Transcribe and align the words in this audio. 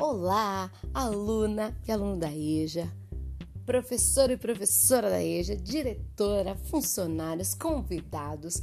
Olá, 0.00 0.72
aluna 0.92 1.72
e 1.86 1.92
aluno 1.92 2.18
da 2.18 2.30
EJA, 2.30 2.92
professor 3.64 4.28
e 4.28 4.36
professora 4.36 5.08
da 5.08 5.22
EJA, 5.22 5.54
diretora, 5.54 6.56
funcionários, 6.56 7.54
convidados. 7.54 8.60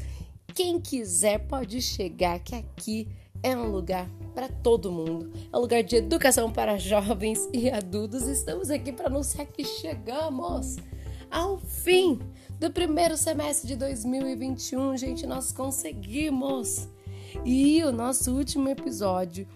Quem 0.53 0.79
quiser 0.79 1.47
pode 1.47 1.81
chegar, 1.81 2.37
que 2.39 2.53
aqui 2.53 3.07
é 3.41 3.55
um 3.55 3.71
lugar 3.71 4.09
para 4.35 4.49
todo 4.49 4.91
mundo. 4.91 5.31
É 5.51 5.57
um 5.57 5.61
lugar 5.61 5.81
de 5.83 5.95
educação 5.95 6.51
para 6.51 6.77
jovens 6.77 7.47
e 7.53 7.69
adultos. 7.69 8.27
Estamos 8.27 8.69
aqui 8.69 8.91
para 8.91 9.07
anunciar 9.07 9.47
que 9.47 9.63
chegamos 9.63 10.75
ao 11.29 11.57
fim 11.57 12.19
do 12.59 12.69
primeiro 12.69 13.15
semestre 13.15 13.69
de 13.69 13.77
2021. 13.77 14.97
Gente, 14.97 15.25
nós 15.25 15.53
conseguimos! 15.53 16.89
E 17.45 17.81
o 17.83 17.91
nosso 17.93 18.35
último 18.35 18.67
episódio 18.67 19.47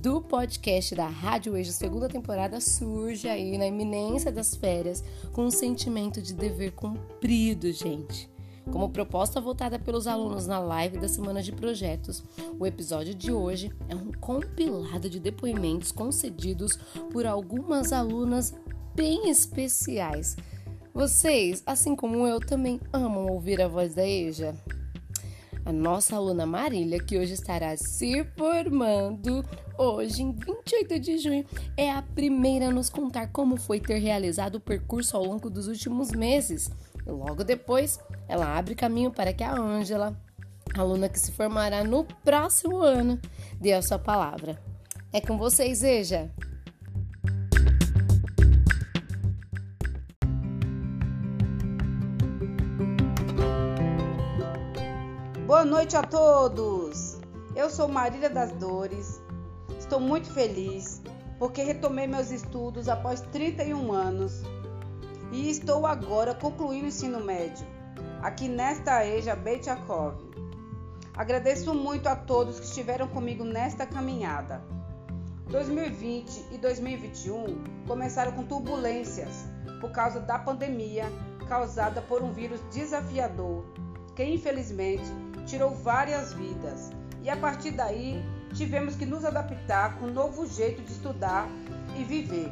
do 0.00 0.18
podcast 0.18 0.94
da 0.94 1.06
Rádio 1.06 1.54
Ejo, 1.58 1.70
segunda 1.72 2.08
temporada, 2.08 2.58
surge 2.58 3.28
aí 3.28 3.58
na 3.58 3.66
iminência 3.66 4.32
das 4.32 4.56
férias 4.56 5.04
com 5.30 5.44
um 5.44 5.50
sentimento 5.50 6.22
de 6.22 6.32
dever 6.32 6.72
cumprido, 6.72 7.70
gente. 7.70 8.30
Como 8.72 8.88
proposta 8.88 9.42
voltada 9.42 9.78
pelos 9.78 10.06
alunos 10.06 10.46
na 10.46 10.58
live 10.58 10.98
da 10.98 11.06
semana 11.06 11.42
de 11.42 11.52
projetos, 11.52 12.24
o 12.58 12.66
episódio 12.66 13.14
de 13.14 13.30
hoje 13.30 13.70
é 13.90 13.94
um 13.94 14.10
compilado 14.10 15.10
de 15.10 15.20
depoimentos 15.20 15.92
concedidos 15.92 16.78
por 17.12 17.26
algumas 17.26 17.92
alunas 17.92 18.54
bem 18.94 19.28
especiais. 19.28 20.34
Vocês, 20.94 21.62
assim 21.66 21.94
como 21.94 22.26
eu, 22.26 22.40
também 22.40 22.80
amam 22.90 23.26
ouvir 23.26 23.60
a 23.60 23.68
voz 23.68 23.94
da 23.94 24.06
Eja? 24.06 24.56
A 25.70 25.72
nossa 25.72 26.16
aluna 26.16 26.44
Marília, 26.44 26.98
que 26.98 27.16
hoje 27.16 27.34
estará 27.34 27.76
se 27.76 28.24
formando, 28.36 29.44
hoje, 29.78 30.20
em 30.20 30.32
28 30.32 30.98
de 30.98 31.18
junho, 31.18 31.46
é 31.76 31.92
a 31.92 32.02
primeira 32.02 32.66
a 32.66 32.72
nos 32.72 32.90
contar 32.90 33.28
como 33.28 33.56
foi 33.56 33.78
ter 33.78 33.98
realizado 33.98 34.56
o 34.56 34.60
percurso 34.60 35.16
ao 35.16 35.24
longo 35.24 35.48
dos 35.48 35.68
últimos 35.68 36.10
meses. 36.10 36.72
Logo 37.06 37.44
depois, 37.44 38.00
ela 38.26 38.58
abre 38.58 38.74
caminho 38.74 39.12
para 39.12 39.32
que 39.32 39.44
a 39.44 39.54
Ângela, 39.54 40.20
aluna 40.76 41.08
que 41.08 41.20
se 41.20 41.30
formará 41.30 41.84
no 41.84 42.02
próximo 42.24 42.78
ano, 42.78 43.20
dê 43.60 43.72
a 43.72 43.80
sua 43.80 43.96
palavra. 43.96 44.60
É 45.12 45.20
com 45.20 45.38
vocês, 45.38 45.84
Eja! 45.84 46.32
Boa 55.60 55.70
noite 55.70 55.94
a 55.94 56.02
todos! 56.02 57.18
Eu 57.54 57.68
sou 57.68 57.86
Marília 57.86 58.30
das 58.30 58.50
Dores. 58.52 59.20
Estou 59.78 60.00
muito 60.00 60.32
feliz 60.32 61.02
porque 61.38 61.62
retomei 61.62 62.06
meus 62.06 62.30
estudos 62.30 62.88
após 62.88 63.20
31 63.20 63.92
anos 63.92 64.40
e 65.30 65.50
estou 65.50 65.86
agora 65.86 66.34
concluindo 66.34 66.86
o 66.86 66.88
ensino 66.88 67.20
médio 67.22 67.66
aqui 68.22 68.48
nesta 68.48 69.04
EJA 69.04 69.36
Beitakov. 69.36 70.14
Agradeço 71.14 71.74
muito 71.74 72.06
a 72.06 72.16
todos 72.16 72.58
que 72.58 72.64
estiveram 72.64 73.06
comigo 73.08 73.44
nesta 73.44 73.84
caminhada. 73.84 74.62
2020 75.48 76.54
e 76.54 76.56
2021 76.56 77.84
começaram 77.86 78.32
com 78.32 78.44
turbulências 78.44 79.44
por 79.78 79.92
causa 79.92 80.20
da 80.20 80.38
pandemia 80.38 81.04
causada 81.46 82.00
por 82.00 82.22
um 82.22 82.32
vírus 82.32 82.62
desafiador 82.72 83.62
que 84.14 84.24
infelizmente 84.24 85.04
tirou 85.46 85.74
várias 85.74 86.32
vidas. 86.32 86.90
E 87.22 87.28
a 87.28 87.36
partir 87.36 87.72
daí, 87.72 88.22
tivemos 88.54 88.96
que 88.96 89.06
nos 89.06 89.24
adaptar 89.24 89.98
com 89.98 90.06
um 90.06 90.12
novo 90.12 90.46
jeito 90.46 90.82
de 90.82 90.92
estudar 90.92 91.48
e 91.98 92.04
viver. 92.04 92.50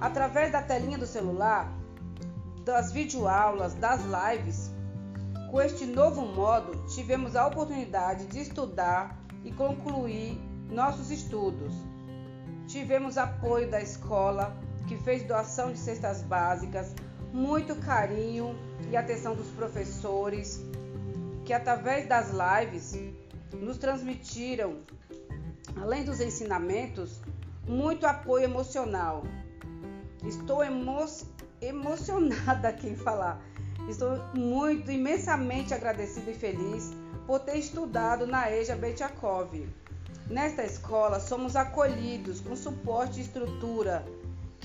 Através 0.00 0.52
da 0.52 0.62
telinha 0.62 0.96
do 0.96 1.06
celular, 1.06 1.72
das 2.64 2.92
videoaulas, 2.92 3.74
das 3.74 4.00
lives, 4.04 4.70
com 5.50 5.60
este 5.60 5.86
novo 5.86 6.26
modo, 6.26 6.86
tivemos 6.88 7.34
a 7.34 7.46
oportunidade 7.46 8.26
de 8.26 8.40
estudar 8.40 9.18
e 9.44 9.50
concluir 9.50 10.38
nossos 10.70 11.10
estudos. 11.10 11.74
Tivemos 12.66 13.16
apoio 13.16 13.70
da 13.70 13.80
escola, 13.80 14.54
que 14.86 14.96
fez 14.98 15.22
doação 15.22 15.72
de 15.72 15.78
cestas 15.78 16.22
básicas, 16.22 16.94
muito 17.32 17.74
carinho 17.76 18.58
e 18.90 18.96
atenção 18.96 19.34
dos 19.34 19.48
professores, 19.48 20.64
que 21.44 21.52
através 21.52 22.08
das 22.08 22.30
lives 22.30 22.98
nos 23.52 23.78
transmitiram, 23.78 24.78
além 25.80 26.04
dos 26.04 26.20
ensinamentos, 26.20 27.20
muito 27.66 28.06
apoio 28.06 28.44
emocional. 28.44 29.24
Estou 30.26 30.64
emo 30.64 31.06
emocionada 31.60 32.68
aqui 32.68 32.88
em 32.88 32.96
falar. 32.96 33.40
Estou 33.88 34.18
muito, 34.34 34.90
imensamente 34.90 35.72
agradecida 35.72 36.30
e 36.30 36.34
feliz 36.34 36.90
por 37.26 37.40
ter 37.40 37.56
estudado 37.56 38.26
na 38.26 38.50
EJA 38.50 38.76
Betiakov. 38.76 39.66
Nesta 40.28 40.64
escola, 40.64 41.20
somos 41.20 41.56
acolhidos 41.56 42.40
com 42.40 42.54
suporte 42.54 43.18
e 43.18 43.22
estrutura 43.22 44.04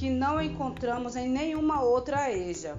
que 0.03 0.09
não 0.09 0.41
encontramos 0.41 1.16
em 1.16 1.30
nenhuma 1.30 1.81
outra 1.81 2.30
EJA. 2.30 2.78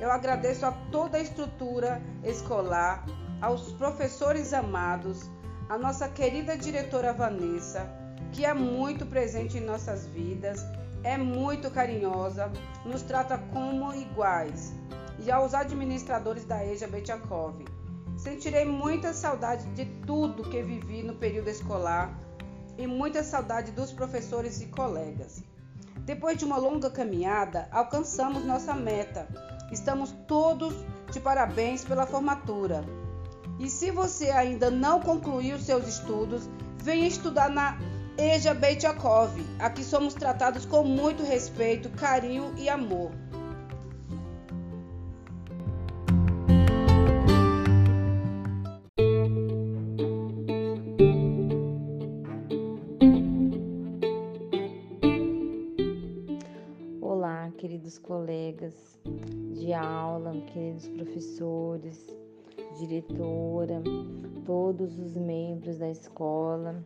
Eu 0.00 0.10
agradeço 0.10 0.64
a 0.64 0.72
toda 0.90 1.18
a 1.18 1.20
estrutura 1.20 2.00
escolar, 2.24 3.04
aos 3.42 3.72
professores 3.72 4.54
amados, 4.54 5.28
a 5.68 5.76
nossa 5.76 6.08
querida 6.08 6.56
diretora 6.56 7.12
Vanessa, 7.12 7.86
que 8.32 8.46
é 8.46 8.54
muito 8.54 9.04
presente 9.04 9.58
em 9.58 9.60
nossas 9.60 10.06
vidas, 10.06 10.64
é 11.04 11.18
muito 11.18 11.70
carinhosa, 11.70 12.50
nos 12.86 13.02
trata 13.02 13.36
como 13.52 13.92
iguais, 13.92 14.72
e 15.18 15.30
aos 15.30 15.52
administradores 15.52 16.46
da 16.46 16.64
EJA 16.64 16.88
Betiakov. 16.88 17.66
Sentirei 18.16 18.64
muita 18.64 19.12
saudade 19.12 19.66
de 19.74 19.84
tudo 20.06 20.48
que 20.48 20.62
vivi 20.62 21.02
no 21.02 21.16
período 21.16 21.50
escolar 21.50 22.18
e 22.78 22.86
muita 22.86 23.22
saudade 23.22 23.72
dos 23.72 23.92
professores 23.92 24.62
e 24.62 24.68
colegas. 24.68 25.44
Depois 26.04 26.38
de 26.38 26.44
uma 26.44 26.56
longa 26.56 26.90
caminhada, 26.90 27.68
alcançamos 27.70 28.44
nossa 28.44 28.74
meta 28.74 29.28
Estamos 29.70 30.12
todos 30.26 30.74
de 31.12 31.20
parabéns 31.20 31.84
pela 31.84 32.06
formatura. 32.06 32.84
E 33.58 33.68
se 33.68 33.90
você 33.90 34.30
ainda 34.30 34.70
não 34.70 35.00
concluiu 35.00 35.58
seus 35.58 35.86
estudos, 35.86 36.48
venha 36.82 37.06
estudar 37.06 37.48
na 37.48 37.78
EJA 38.18 38.52
Beitakov. 38.52 39.30
Aqui 39.60 39.84
somos 39.84 40.14
tratados 40.14 40.64
com 40.64 40.82
muito 40.82 41.22
respeito, 41.22 41.88
carinho 41.90 42.52
e 42.56 42.68
amor. 42.68 43.12
Colegas 58.10 58.74
de 59.52 59.72
aula, 59.72 60.32
queridos 60.52 60.88
professores, 60.88 62.12
diretora, 62.76 63.80
todos 64.44 64.98
os 64.98 65.14
membros 65.14 65.78
da 65.78 65.88
escola 65.88 66.84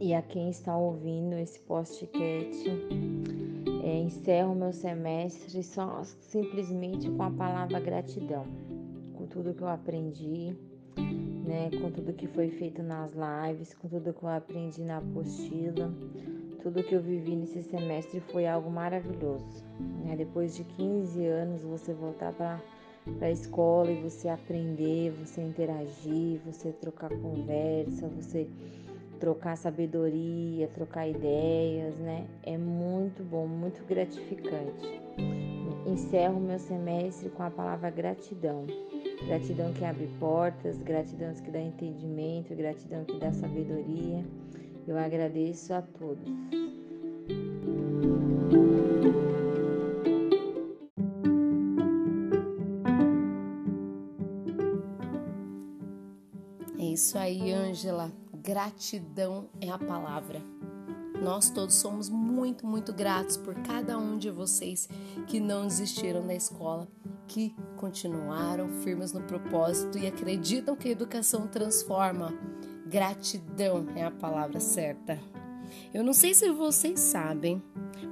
e 0.00 0.14
a 0.14 0.22
quem 0.22 0.48
está 0.48 0.74
ouvindo 0.74 1.34
esse 1.34 1.60
podcast. 1.60 2.66
É, 3.84 3.98
encerro 3.98 4.54
meu 4.54 4.72
semestre 4.72 5.62
só 5.62 6.02
simplesmente 6.02 7.10
com 7.10 7.22
a 7.22 7.30
palavra 7.30 7.78
gratidão, 7.78 8.46
com 9.12 9.26
tudo 9.26 9.52
que 9.52 9.60
eu 9.60 9.68
aprendi, 9.68 10.56
né, 11.46 11.68
com 11.82 11.90
tudo 11.90 12.14
que 12.14 12.26
foi 12.26 12.48
feito 12.48 12.82
nas 12.82 13.12
lives, 13.12 13.74
com 13.74 13.86
tudo 13.86 14.14
que 14.14 14.22
eu 14.22 14.30
aprendi 14.30 14.82
na 14.82 14.96
apostila 14.96 15.92
tudo 16.64 16.82
que 16.82 16.94
eu 16.94 17.02
vivi 17.02 17.36
nesse 17.36 17.62
semestre 17.62 18.20
foi 18.32 18.46
algo 18.46 18.70
maravilhoso. 18.70 19.62
Né? 20.02 20.16
Depois 20.16 20.56
de 20.56 20.64
15 20.64 21.22
anos, 21.26 21.62
você 21.62 21.92
voltar 21.92 22.32
para 22.32 22.58
a 23.20 23.30
escola 23.30 23.90
e 23.90 24.00
você 24.00 24.30
aprender, 24.30 25.12
você 25.12 25.42
interagir, 25.42 26.40
você 26.46 26.72
trocar 26.72 27.10
conversa, 27.10 28.08
você 28.08 28.48
trocar 29.20 29.58
sabedoria, 29.58 30.66
trocar 30.68 31.06
ideias, 31.06 31.96
né? 31.98 32.26
É 32.42 32.56
muito 32.56 33.22
bom, 33.22 33.46
muito 33.46 33.84
gratificante. 33.84 35.02
Encerro 35.86 36.40
meu 36.40 36.58
semestre 36.58 37.28
com 37.28 37.42
a 37.42 37.50
palavra 37.50 37.90
gratidão. 37.90 38.66
Gratidão 39.26 39.70
que 39.74 39.84
abre 39.84 40.08
portas, 40.18 40.78
gratidão 40.78 41.32
que 41.34 41.50
dá 41.50 41.60
entendimento, 41.60 42.54
gratidão 42.54 43.04
que 43.04 43.18
dá 43.18 43.32
sabedoria. 43.32 44.24
Eu 44.86 44.98
agradeço 44.98 45.72
a 45.72 45.80
todos. 45.80 46.28
É 56.78 56.84
isso 56.84 57.16
aí, 57.16 57.50
Ângela. 57.50 58.12
Gratidão 58.42 59.48
é 59.58 59.70
a 59.70 59.78
palavra. 59.78 60.42
Nós 61.22 61.48
todos 61.48 61.76
somos 61.76 62.10
muito, 62.10 62.66
muito 62.66 62.92
gratos 62.92 63.38
por 63.38 63.54
cada 63.62 63.96
um 63.96 64.18
de 64.18 64.30
vocês 64.30 64.86
que 65.26 65.40
não 65.40 65.66
desistiram 65.66 66.26
da 66.26 66.34
escola, 66.34 66.86
que 67.26 67.54
continuaram 67.78 68.68
firmes 68.82 69.14
no 69.14 69.22
propósito 69.22 69.96
e 69.96 70.06
acreditam 70.06 70.76
que 70.76 70.88
a 70.88 70.92
educação 70.92 71.46
transforma. 71.46 72.34
Gratidão 72.94 73.88
é 73.96 74.04
a 74.04 74.10
palavra 74.12 74.60
certa. 74.60 75.18
Eu 75.92 76.04
não 76.04 76.12
sei 76.12 76.32
se 76.32 76.48
vocês 76.52 77.00
sabem, 77.00 77.60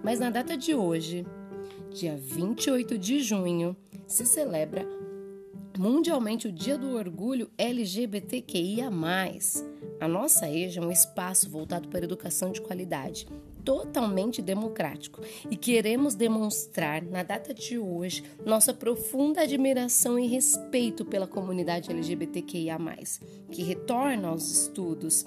mas 0.03 0.19
na 0.19 0.29
data 0.29 0.57
de 0.57 0.75
hoje, 0.75 1.25
dia 1.93 2.17
28 2.17 2.99
de 2.99 3.21
junho, 3.21 3.77
se 4.09 4.27
celebra 4.27 4.85
mundialmente 5.79 6.49
o 6.49 6.53
Dia 6.53 6.77
do 6.77 6.97
Orgulho 6.97 7.49
LGBTQIA. 7.57 8.91
A 10.01 10.09
nossa 10.09 10.51
EJA 10.51 10.81
é 10.81 10.85
um 10.85 10.91
espaço 10.91 11.49
voltado 11.49 11.87
para 11.87 12.01
a 12.01 12.03
educação 12.03 12.51
de 12.51 12.61
qualidade, 12.61 13.29
totalmente 13.65 14.43
democrático, 14.43 15.21
e 15.51 15.57
queremos 15.57 16.15
demonstrar 16.15 17.03
na 17.03 17.23
data 17.23 17.55
de 17.55 17.79
hoje 17.79 18.25
nossa 18.45 18.73
profunda 18.75 19.43
admiração 19.43 20.19
e 20.19 20.27
respeito 20.27 21.05
pela 21.05 21.27
comunidade 21.27 21.91
LGBTQIA, 21.91 22.79
que 23.51 23.63
retorna 23.63 24.29
aos 24.29 24.51
estudos. 24.51 25.27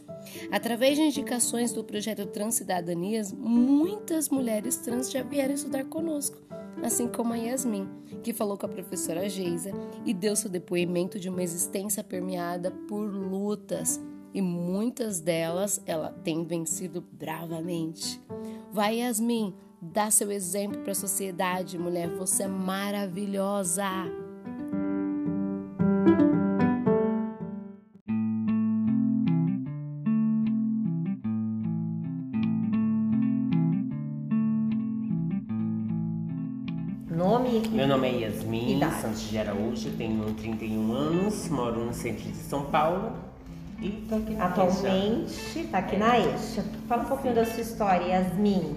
Através 0.51 0.97
de 0.97 1.03
indicações 1.03 1.71
do 1.71 1.83
projeto 1.83 2.25
Transcidadanias, 2.25 3.31
muitas 3.31 4.29
mulheres 4.29 4.77
trans 4.77 5.11
já 5.11 5.23
vieram 5.23 5.53
estudar 5.53 5.85
conosco 5.85 6.45
assim 6.83 7.07
como 7.07 7.33
a 7.33 7.37
Yasmin, 7.37 7.87
que 8.21 8.33
falou 8.33 8.57
com 8.57 8.65
a 8.65 8.69
professora 8.69 9.27
Geisa 9.29 9.71
e 10.05 10.13
deu 10.13 10.35
seu 10.35 10.49
depoimento 10.49 11.19
de 11.19 11.29
uma 11.29 11.41
existência 11.41 12.03
permeada 12.03 12.69
por 12.69 13.05
lutas 13.05 13.99
e 14.35 14.41
muitas 14.41 15.21
delas 15.21 15.81
ela 15.85 16.09
tem 16.09 16.43
vencido 16.43 17.01
bravamente. 17.13 18.21
Vai, 18.69 18.97
Yasmin, 18.97 19.55
dá 19.81 20.11
seu 20.11 20.29
exemplo 20.29 20.81
para 20.81 20.91
a 20.91 20.95
sociedade, 20.95 21.79
mulher, 21.79 22.09
você 22.09 22.43
é 22.43 22.47
maravilhosa. 22.47 23.89
Nome? 37.09 37.69
Meu 37.69 37.87
nome 37.87 38.09
é 38.09 38.19
Yasmin 38.19 38.75
Idade. 38.75 39.01
Santos 39.01 39.29
de 39.29 39.37
Araújo, 39.37 39.91
tenho 39.91 40.33
31 40.33 40.91
anos, 40.91 41.47
moro 41.47 41.85
no 41.85 41.93
centro 41.93 42.25
de 42.25 42.35
São 42.35 42.65
Paulo 42.65 43.33
e 43.81 43.89
tô 44.07 44.15
aqui 44.15 44.33
na 44.33 44.45
Atualmente 44.45 45.59
está 45.59 45.79
aqui 45.79 45.97
na 45.97 46.19
EJA. 46.19 46.63
Fala 46.87 47.03
um 47.03 47.05
pouquinho 47.05 47.35
da 47.35 47.45
sua 47.45 47.61
história, 47.61 48.05
Yasmin. 48.05 48.75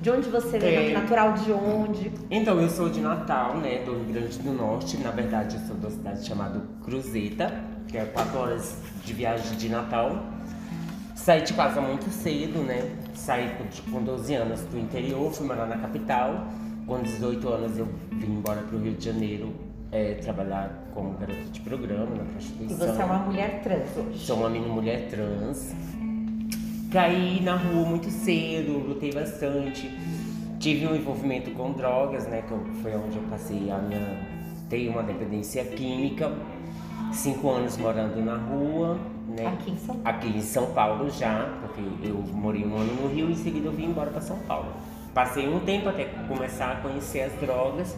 De 0.00 0.10
onde 0.10 0.30
você 0.30 0.58
veio? 0.58 0.90
É. 0.90 0.92
Natural 0.94 1.34
de 1.34 1.52
onde? 1.52 2.10
Então, 2.30 2.58
eu 2.58 2.70
sou 2.70 2.88
de 2.88 3.00
Natal, 3.00 3.58
né, 3.58 3.82
do 3.84 3.92
Rio 3.92 4.14
Grande 4.14 4.38
do 4.38 4.52
Norte. 4.52 4.96
Na 4.96 5.10
verdade, 5.10 5.56
eu 5.56 5.62
sou 5.66 5.76
de 5.76 5.84
uma 5.84 5.90
cidade 5.90 6.26
chamada 6.26 6.62
Cruzeta, 6.82 7.62
que 7.86 7.98
é 7.98 8.06
4 8.06 8.38
horas 8.38 8.78
de 9.04 9.12
viagem 9.12 9.56
de 9.58 9.68
Natal. 9.68 10.24
Saí 11.14 11.42
de 11.42 11.52
casa 11.52 11.82
muito 11.82 12.10
cedo, 12.10 12.60
né? 12.60 12.90
Saí 13.14 13.54
com, 13.58 13.92
com 13.92 14.02
12 14.02 14.34
anos 14.34 14.60
do 14.62 14.78
interior, 14.78 15.30
fui 15.30 15.46
morar 15.46 15.66
na 15.66 15.76
capital. 15.76 16.46
Com 16.86 17.02
18 17.02 17.46
anos 17.48 17.78
eu 17.78 17.86
vim 18.10 18.32
embora 18.32 18.62
para 18.62 18.74
o 18.74 18.80
Rio 18.80 18.94
de 18.94 19.04
Janeiro 19.04 19.69
é, 19.92 20.14
trabalhar 20.14 20.70
como 20.94 21.12
garota 21.14 21.42
de 21.50 21.60
programa 21.60 22.14
na 22.16 22.22
E 22.24 22.26
prostituição. 22.26 22.78
você 22.94 23.02
é 23.02 23.04
uma 23.04 23.18
mulher 23.18 23.60
trans 23.62 23.96
hoje. 23.96 24.18
Sou 24.18 24.36
uma 24.36 24.48
menina 24.50 24.72
mulher 24.72 25.08
trans. 25.08 25.74
Caí 26.92 27.40
na 27.42 27.56
rua 27.56 27.86
muito 27.88 28.10
cedo, 28.10 28.72
lutei 28.78 29.12
bastante. 29.12 29.88
Tive 30.58 30.86
um 30.86 30.94
envolvimento 30.94 31.50
com 31.52 31.72
drogas, 31.72 32.26
né? 32.26 32.42
Que 32.46 32.52
eu- 32.52 32.64
foi 32.82 32.94
onde 32.96 33.16
eu 33.16 33.22
passei 33.30 33.70
a 33.70 33.78
minha. 33.78 34.18
Tenho 34.68 34.92
uma 34.92 35.02
dependência 35.02 35.64
química. 35.64 36.32
Cinco 37.12 37.48
anos 37.50 37.76
morando 37.76 38.22
na 38.24 38.36
rua, 38.36 38.98
né? 39.28 39.46
Aqui 39.46 39.70
em 39.72 39.76
São 39.76 39.96
Paulo. 39.96 40.02
Aqui 40.04 40.28
em 40.28 40.40
São 40.40 40.66
Paulo 40.72 41.10
já, 41.10 41.58
porque 41.60 41.80
eu 42.08 42.14
morei 42.32 42.64
um 42.64 42.76
ano 42.76 42.92
no 43.02 43.08
Rio 43.08 43.28
e 43.28 43.32
em 43.32 43.36
seguida 43.36 43.66
eu 43.66 43.72
vim 43.72 43.86
embora 43.86 44.10
para 44.10 44.20
São 44.20 44.38
Paulo. 44.40 44.68
Passei 45.14 45.48
um 45.48 45.58
tempo 45.60 45.88
até 45.88 46.04
começar 46.28 46.72
a 46.72 46.76
conhecer 46.76 47.22
as 47.22 47.32
drogas 47.40 47.96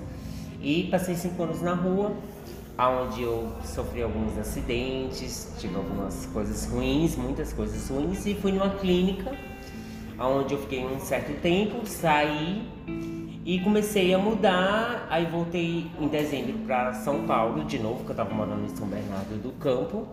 e 0.63 0.89
passei 0.91 1.15
cinco 1.15 1.43
anos 1.43 1.61
na 1.61 1.75
rua, 1.75 2.13
onde 2.79 3.23
eu 3.23 3.49
sofri 3.65 4.03
alguns 4.03 4.39
acidentes, 4.39 5.53
tive 5.59 5.77
algumas 5.77 6.27
coisas 6.27 6.67
ruins, 6.67 7.17
muitas 7.17 7.53
coisas 7.53 7.89
ruins, 7.89 8.25
e 8.27 8.35
fui 8.35 8.53
numa 8.53 8.71
clínica, 8.71 9.33
onde 10.19 10.55
eu 10.55 10.61
fiquei 10.61 10.85
um 10.85 10.99
certo 11.01 11.33
tempo, 11.41 11.87
saí 11.87 12.67
e 13.45 13.61
comecei 13.61 14.15
a 14.15 14.19
mudar. 14.19 15.07
Aí 15.11 15.27
voltei 15.27 15.91
em 16.01 16.09
dezembro 16.09 16.59
para 16.67 16.95
São 16.95 17.27
Paulo 17.27 17.65
de 17.65 17.79
novo, 17.79 18.05
que 18.05 18.11
eu 18.11 18.13
estava 18.13 18.33
morando 18.33 18.65
em 18.65 18.77
São 18.77 18.87
Bernardo 18.87 19.41
do 19.43 19.53
Campo. 19.53 20.07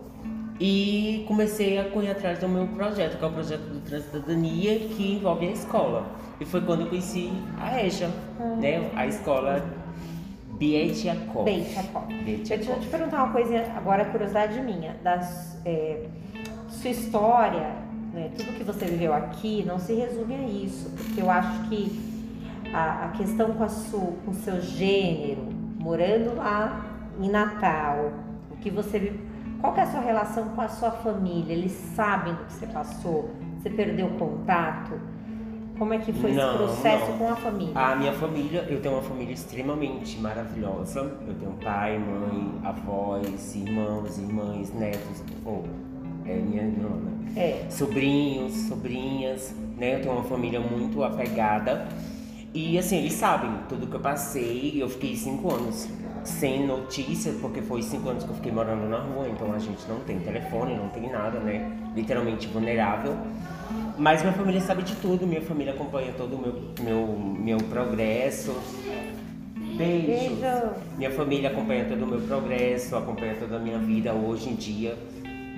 E 0.62 1.24
comecei 1.26 1.78
a 1.78 1.84
correr 1.84 2.10
atrás 2.10 2.38
do 2.38 2.46
meu 2.46 2.66
projeto, 2.66 3.16
que 3.16 3.24
é 3.24 3.26
o 3.26 3.32
projeto 3.32 3.62
do 3.62 3.80
Transcidadania, 3.80 4.78
que 4.78 5.14
envolve 5.14 5.48
a 5.48 5.52
escola. 5.52 6.06
E 6.38 6.44
foi 6.44 6.60
quando 6.60 6.82
eu 6.82 6.86
conheci 6.88 7.32
a 7.58 7.82
EJA, 7.82 8.10
né? 8.60 8.90
A 8.94 9.06
escola 9.06 9.64
Chacó. 10.60 11.42
Bietiacó. 11.42 12.04
Deixa 12.24 12.72
eu 12.72 12.80
te 12.80 12.86
perguntar 12.88 13.24
uma 13.24 13.32
coisa 13.32 13.58
agora, 13.74 14.04
curiosidade 14.04 14.60
minha. 14.60 14.94
Da 15.02 15.20
é, 15.64 16.06
sua 16.68 16.90
história, 16.90 17.74
né, 18.12 18.30
tudo 18.36 18.52
que 18.56 18.62
você 18.62 18.84
viveu 18.84 19.14
aqui, 19.14 19.64
não 19.66 19.78
se 19.78 19.94
resume 19.94 20.34
a 20.34 20.42
isso. 20.42 20.90
Porque 20.90 21.22
eu 21.22 21.30
acho 21.30 21.68
que 21.68 21.98
a, 22.74 23.06
a 23.06 23.08
questão 23.08 23.54
com, 23.54 23.64
a 23.64 23.68
sua, 23.68 24.12
com 24.24 24.32
o 24.32 24.34
seu 24.34 24.60
gênero, 24.60 25.48
morando 25.78 26.36
lá 26.36 26.84
em 27.18 27.30
Natal, 27.30 28.12
o 28.50 28.56
que 28.56 28.70
você 28.70 29.14
Qual 29.60 29.74
que 29.74 29.80
é 29.80 29.82
a 29.82 29.86
sua 29.86 30.00
relação 30.00 30.48
com 30.50 30.60
a 30.60 30.68
sua 30.68 30.90
família? 30.90 31.52
Eles 31.52 31.72
sabem 31.72 32.34
do 32.34 32.44
que 32.44 32.52
você 32.52 32.66
passou? 32.66 33.30
Você 33.58 33.68
perdeu 33.68 34.06
o 34.06 34.18
contato? 34.18 34.98
Como 35.80 35.94
é 35.94 35.98
que 35.98 36.12
foi 36.12 36.32
Não, 36.32 36.46
esse 36.46 36.58
processo 36.58 37.10
não. 37.12 37.18
com 37.18 37.28
a 37.30 37.36
família? 37.36 37.72
A 37.74 37.96
minha 37.96 38.12
família, 38.12 38.66
eu 38.68 38.82
tenho 38.82 38.96
uma 38.96 39.02
família 39.02 39.32
extremamente 39.32 40.18
maravilhosa. 40.18 41.00
Eu 41.26 41.32
tenho 41.32 41.52
pai, 41.52 41.98
mãe, 41.98 42.52
avós, 42.62 43.54
irmãos, 43.56 44.18
irmãs, 44.18 44.74
netos, 44.74 45.24
ou 45.42 45.64
é 46.26 46.34
minha 46.34 46.64
irmã, 46.64 46.90
né? 46.90 47.32
É. 47.34 47.70
sobrinhos, 47.70 48.52
sobrinhas, 48.68 49.54
né? 49.78 49.94
Eu 49.94 50.02
tenho 50.02 50.12
uma 50.16 50.24
família 50.24 50.60
muito 50.60 51.02
apegada. 51.02 51.88
E 52.52 52.78
assim, 52.78 52.98
eles 52.98 53.14
sabem 53.14 53.50
tudo 53.66 53.86
que 53.86 53.96
eu 53.96 54.00
passei. 54.00 54.74
Eu 54.76 54.88
fiquei 54.90 55.16
cinco 55.16 55.50
anos 55.50 55.88
sem 56.24 56.66
notícia, 56.66 57.32
porque 57.40 57.62
foi 57.62 57.80
cinco 57.80 58.10
anos 58.10 58.24
que 58.24 58.28
eu 58.28 58.36
fiquei 58.36 58.52
morando 58.52 58.86
na 58.86 58.98
rua, 58.98 59.26
então 59.30 59.50
a 59.54 59.58
gente 59.58 59.88
não 59.88 60.00
tem 60.00 60.20
telefone, 60.20 60.76
não 60.76 60.90
tem 60.90 61.10
nada, 61.10 61.40
né? 61.40 61.72
Literalmente 61.96 62.46
vulnerável. 62.48 63.16
Mas 64.00 64.22
minha 64.22 64.32
família 64.32 64.62
sabe 64.62 64.82
de 64.82 64.96
tudo, 64.96 65.26
minha 65.26 65.42
família 65.42 65.74
acompanha 65.74 66.10
todo 66.16 66.34
o 66.34 66.38
meu, 66.38 66.54
meu, 66.82 67.06
meu 67.06 67.58
progresso. 67.58 68.58
Beijos. 69.76 70.38
Beijo. 70.38 70.72
Minha 70.96 71.10
família 71.10 71.50
acompanha 71.50 71.84
todo 71.84 72.04
o 72.04 72.06
meu 72.06 72.20
progresso, 72.22 72.96
acompanha 72.96 73.36
toda 73.38 73.56
a 73.56 73.58
minha 73.58 73.78
vida 73.78 74.14
hoje 74.14 74.48
em 74.48 74.54
dia. 74.54 74.96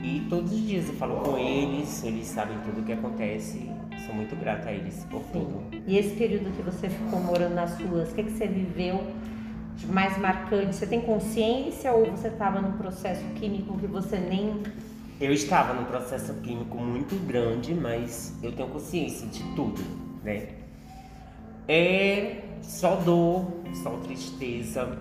E 0.02 0.26
todos 0.28 0.50
os 0.50 0.66
dias 0.66 0.88
eu 0.88 0.94
falo 0.94 1.20
com 1.20 1.38
eles, 1.38 2.02
eles 2.02 2.26
sabem 2.26 2.58
tudo 2.64 2.80
o 2.80 2.84
que 2.84 2.92
acontece. 2.92 3.70
Sou 4.04 4.12
muito 4.12 4.34
grata 4.34 4.70
a 4.70 4.72
eles 4.72 5.06
por 5.08 5.22
tudo. 5.32 5.62
E 5.86 5.96
esse 5.96 6.16
período 6.16 6.50
que 6.56 6.62
você 6.62 6.88
ficou 6.88 7.20
morando 7.20 7.54
nas 7.54 7.80
ruas, 7.80 8.10
o 8.10 8.14
que, 8.16 8.24
que 8.24 8.32
você 8.32 8.48
viveu 8.48 9.06
de 9.76 9.86
mais 9.86 10.18
marcante? 10.18 10.74
Você 10.74 10.86
tem 10.88 11.00
consciência 11.00 11.92
ou 11.92 12.06
você 12.06 12.26
estava 12.26 12.60
num 12.60 12.72
processo 12.72 13.22
químico 13.36 13.78
que 13.78 13.86
você 13.86 14.18
nem. 14.18 14.64
Eu 15.20 15.32
estava 15.32 15.72
num 15.74 15.84
processo 15.84 16.34
químico 16.42 16.76
muito 16.78 17.14
grande, 17.26 17.74
mas 17.74 18.36
eu 18.42 18.52
tenho 18.52 18.68
consciência 18.68 19.26
de 19.28 19.42
tudo, 19.54 19.80
né? 20.24 20.48
É 21.68 22.42
só 22.60 22.96
dor, 22.96 23.52
só 23.82 23.90
tristeza, 23.98 24.98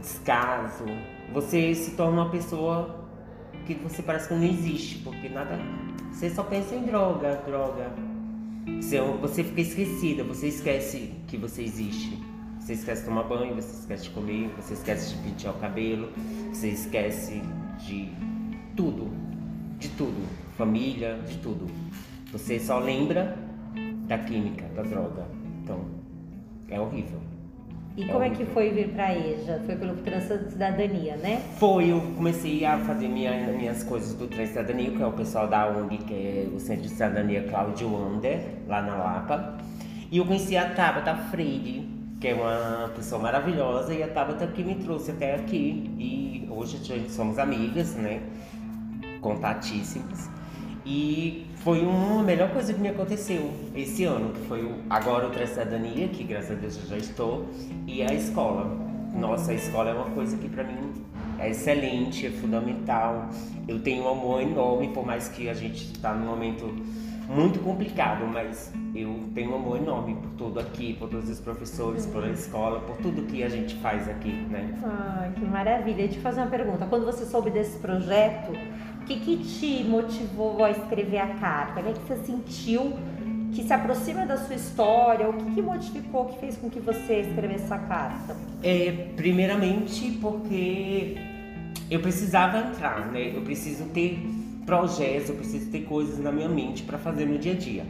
descaso. 0.00 0.84
Você 1.32 1.74
se 1.74 1.92
torna 1.92 2.22
uma 2.22 2.30
pessoa 2.30 3.08
que 3.66 3.74
você 3.74 4.02
parece 4.02 4.28
que 4.28 4.34
não 4.34 4.44
existe, 4.44 4.98
porque 4.98 5.28
nada. 5.28 5.58
Você 6.12 6.30
só 6.30 6.42
pensa 6.42 6.74
em 6.74 6.84
droga, 6.84 7.42
droga. 7.46 7.92
Você, 8.80 9.00
você 9.00 9.44
fica 9.44 9.60
esquecida, 9.60 10.24
você 10.24 10.48
esquece 10.48 11.14
que 11.26 11.36
você 11.36 11.62
existe. 11.62 12.18
Você 12.60 12.74
esquece 12.74 13.02
de 13.02 13.08
tomar 13.08 13.24
banho, 13.24 13.54
você 13.54 13.80
esquece 13.80 14.04
de 14.04 14.10
comer, 14.10 14.50
você 14.56 14.74
esquece 14.74 15.14
de 15.14 15.22
pentear 15.22 15.54
o 15.54 15.58
cabelo, 15.58 16.10
você 16.52 16.68
esquece 16.68 17.42
de 17.78 18.12
tudo, 18.78 19.10
de 19.80 19.88
tudo, 19.88 20.24
família, 20.56 21.18
de 21.26 21.36
tudo. 21.38 21.66
Você 22.30 22.60
só 22.60 22.78
lembra 22.78 23.36
da 24.06 24.16
química, 24.18 24.66
da 24.68 24.82
droga. 24.82 25.26
Então, 25.64 25.80
é 26.70 26.80
horrível. 26.80 27.18
E 27.96 28.06
como 28.06 28.22
é 28.22 28.30
que 28.30 28.44
foi 28.46 28.70
vir 28.70 28.90
para 28.90 29.12
EJA? 29.12 29.60
Foi 29.66 29.74
pelo 29.74 29.96
Cidadania, 30.48 31.16
né? 31.16 31.42
Foi, 31.56 31.90
eu 31.90 32.00
comecei 32.14 32.64
a 32.64 32.78
fazer 32.78 33.08
minha, 33.08 33.48
minhas 33.48 33.82
coisas 33.82 34.14
do 34.14 34.32
Cidadania, 34.32 34.92
que 34.92 35.02
é 35.02 35.06
o 35.06 35.12
pessoal 35.12 35.48
da 35.48 35.68
ONG, 35.68 35.98
que 35.98 36.14
é 36.14 36.48
o 36.54 36.60
Centro 36.60 36.84
de 36.84 36.90
Cidadania 36.90 37.48
Cláudio 37.48 37.92
Wander, 37.92 38.40
lá 38.68 38.80
na 38.80 38.94
Lapa. 38.94 39.58
E 40.08 40.18
eu 40.18 40.24
conheci 40.24 40.56
a 40.56 40.72
Tabata 40.72 41.16
Freire, 41.16 41.84
que 42.20 42.28
é 42.28 42.34
uma 42.34 42.92
pessoa 42.94 43.20
maravilhosa, 43.20 43.92
e 43.92 44.04
a 44.04 44.08
Tabata 44.08 44.46
que 44.46 44.62
me 44.62 44.76
trouxe 44.76 45.10
até 45.10 45.34
aqui. 45.34 45.92
E 45.98 46.48
hoje 46.48 46.76
a 46.76 46.84
gente 46.84 47.10
somos 47.10 47.40
amigas, 47.40 47.96
né? 47.96 48.22
Contatíssimas. 49.20 50.28
E 50.84 51.46
foi 51.56 51.80
uma 51.80 52.22
melhor 52.22 52.50
coisa 52.50 52.72
que 52.72 52.80
me 52.80 52.88
aconteceu 52.88 53.52
esse 53.74 54.04
ano, 54.04 54.32
que 54.32 54.40
foi 54.46 54.64
o, 54.64 54.76
agora 54.88 55.28
o 55.28 55.46
Cidadania, 55.46 56.08
que 56.08 56.24
graças 56.24 56.52
a 56.52 56.54
Deus 56.54 56.76
eu 56.76 56.88
já 56.88 56.96
estou, 56.96 57.46
e 57.86 58.02
a 58.02 58.12
escola. 58.14 58.74
Nossa, 59.14 59.50
a 59.50 59.54
escola 59.54 59.90
é 59.90 59.92
uma 59.92 60.10
coisa 60.10 60.36
que 60.36 60.48
para 60.48 60.64
mim 60.64 60.92
é 61.38 61.50
excelente, 61.50 62.26
é 62.26 62.30
fundamental. 62.30 63.28
Eu 63.66 63.80
tenho 63.80 64.04
um 64.04 64.08
amor 64.08 64.42
enorme, 64.42 64.88
por 64.88 65.04
mais 65.04 65.28
que 65.28 65.48
a 65.48 65.54
gente 65.54 65.92
está 65.92 66.12
num 66.14 66.26
momento 66.26 66.66
muito 67.28 67.58
complicado, 67.58 68.26
mas 68.26 68.72
eu 68.94 69.28
tenho 69.34 69.52
um 69.52 69.56
amor 69.56 69.76
enorme 69.76 70.16
por 70.16 70.30
tudo 70.30 70.60
aqui, 70.60 70.94
por 70.94 71.10
todos 71.10 71.28
os 71.28 71.38
professores, 71.38 72.06
por 72.06 72.24
a 72.24 72.30
escola, 72.30 72.80
por 72.80 72.96
tudo 72.96 73.22
que 73.26 73.42
a 73.42 73.48
gente 73.48 73.74
faz 73.76 74.08
aqui, 74.08 74.32
né? 74.32 74.74
Ah, 74.82 75.30
que 75.34 75.44
maravilha. 75.44 75.96
Deixa 75.96 76.16
eu 76.16 76.22
fazer 76.22 76.40
uma 76.40 76.50
pergunta. 76.50 76.86
Quando 76.86 77.04
você 77.04 77.26
soube 77.26 77.50
desse 77.50 77.78
projeto, 77.78 78.52
que, 79.08 79.18
que 79.20 79.36
te 79.38 79.84
motivou 79.84 80.62
a 80.62 80.70
escrever 80.70 81.18
a 81.18 81.28
carta? 81.28 81.80
O 81.80 81.82
que, 81.82 81.88
é 81.88 81.92
que 81.94 82.00
você 82.00 82.16
sentiu 82.26 82.92
que 83.52 83.62
se 83.62 83.72
aproxima 83.72 84.26
da 84.26 84.36
sua 84.36 84.54
história? 84.54 85.28
O 85.28 85.32
que, 85.32 85.54
que 85.54 85.62
modificou, 85.62 86.26
que 86.26 86.38
fez 86.38 86.56
com 86.58 86.68
que 86.68 86.78
você 86.78 87.20
escrevesse 87.20 87.64
essa 87.64 87.78
carta? 87.78 88.36
É, 88.62 89.08
primeiramente 89.16 90.18
porque 90.20 91.16
eu 91.90 92.00
precisava 92.00 92.58
entrar, 92.58 93.06
né? 93.10 93.32
Eu 93.34 93.42
preciso 93.42 93.84
ter 93.86 94.18
projetos, 94.66 95.30
eu 95.30 95.36
preciso 95.36 95.70
ter 95.70 95.82
coisas 95.82 96.18
na 96.18 96.30
minha 96.30 96.48
mente 96.48 96.82
para 96.82 96.98
fazer 96.98 97.24
no 97.24 97.38
dia 97.38 97.52
a 97.52 97.56
dia. 97.56 97.86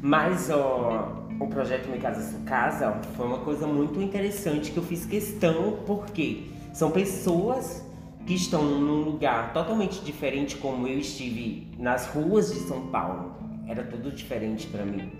Mas 0.00 0.48
ó, 0.50 1.24
o 1.40 1.46
projeto 1.48 1.88
Me 1.88 1.98
Casa 1.98 2.30
Sua 2.30 2.40
Casa 2.40 3.00
foi 3.16 3.26
uma 3.26 3.38
coisa 3.38 3.66
muito 3.66 4.00
interessante 4.00 4.70
que 4.70 4.76
eu 4.76 4.82
fiz 4.82 5.04
questão 5.04 5.78
porque 5.86 6.44
são 6.72 6.90
pessoas 6.90 7.84
que 8.26 8.34
estão 8.34 8.62
num 8.62 9.02
lugar 9.02 9.52
totalmente 9.52 10.00
diferente 10.02 10.56
como 10.56 10.86
eu 10.86 10.98
estive 10.98 11.66
nas 11.78 12.06
ruas 12.06 12.52
de 12.52 12.60
São 12.60 12.86
Paulo. 12.86 13.34
Era 13.66 13.82
tudo 13.82 14.12
diferente 14.12 14.66
para 14.68 14.84
mim. 14.84 15.10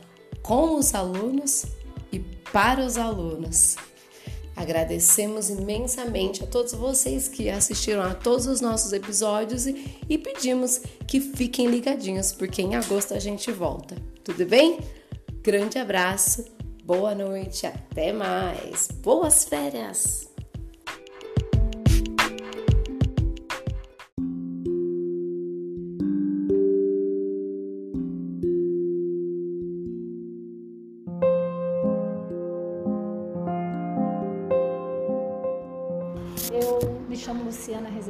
com 0.42 0.76
os 0.76 0.94
alunos 0.94 1.66
e 2.12 2.20
para 2.20 2.84
os 2.84 2.98
alunos. 2.98 3.76
Agradecemos 4.56 5.50
imensamente 5.50 6.44
a 6.44 6.48
todos 6.48 6.74
vocês 6.74 7.28
que 7.28 7.50
assistiram 7.50 8.04
a 8.04 8.14
todos 8.14 8.46
os 8.46 8.62
nossos 8.62 8.94
episódios 8.94 9.66
e, 9.66 9.98
e 10.10 10.18
pedimos 10.18 10.82
que 11.08 11.20
fiquem 11.20 11.68
ligadinhos, 11.68 12.32
porque 12.32 12.62
em 12.62 12.76
agosto 12.76 13.14
a 13.14 13.20
gente 13.20 13.52
volta. 13.52 13.96
Tudo 14.24 14.46
bem? 14.46 14.80
Grande 15.42 15.80
abraço, 15.80 16.46
boa 16.84 17.16
noite, 17.16 17.66
até 17.66 18.14
mais, 18.14 18.90
boas 19.02 19.46
férias! 19.46 20.31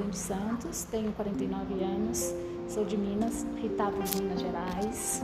Luciana 0.01 0.11
Rezende 0.11 0.17
Santos, 0.17 0.83
tenho 0.89 1.11
49 1.13 1.83
anos, 1.83 2.33
sou 2.67 2.85
de 2.85 2.97
Minas, 2.97 3.45
Ritápolis, 3.61 4.15
Minas 4.15 4.39
Gerais. 4.39 5.23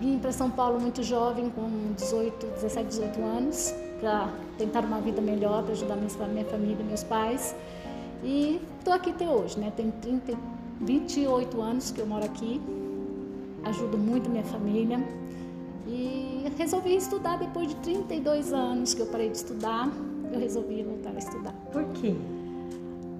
Vim 0.00 0.18
para 0.18 0.32
São 0.32 0.50
Paulo 0.50 0.80
muito 0.80 1.02
jovem, 1.02 1.50
com 1.50 1.92
18, 1.96 2.46
17, 2.46 2.88
18 2.88 3.20
anos, 3.20 3.74
para 4.00 4.28
tentar 4.56 4.84
uma 4.84 5.00
vida 5.00 5.20
melhor, 5.20 5.62
para 5.64 5.72
ajudar 5.72 5.96
minha, 5.96 6.44
família, 6.44 6.84
meus 6.84 7.02
pais. 7.02 7.54
E 8.22 8.60
estou 8.78 8.92
aqui 8.92 9.10
até 9.10 9.28
hoje, 9.28 9.58
né? 9.58 9.72
Tenho 9.76 9.92
30, 10.00 10.36
28 10.80 11.60
anos 11.60 11.90
que 11.90 12.00
eu 12.00 12.06
moro 12.06 12.24
aqui, 12.24 12.60
ajudo 13.64 13.98
muito 13.98 14.30
minha 14.30 14.44
família. 14.44 15.02
E 15.86 16.44
resolvi 16.56 16.96
estudar 16.96 17.38
depois 17.38 17.68
de 17.68 17.76
32 17.76 18.52
anos 18.52 18.94
que 18.94 19.00
eu 19.00 19.06
parei 19.06 19.30
de 19.30 19.36
estudar, 19.38 19.90
eu 20.32 20.38
resolvi 20.38 20.82
voltar 20.82 21.10
a 21.10 21.18
estudar. 21.18 21.52
Por 21.72 21.84
quê? 21.94 22.14